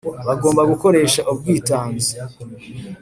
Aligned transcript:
bagomba 0.27 0.61
gukoresha 0.71 1.21
ubwitanzi 1.31 2.13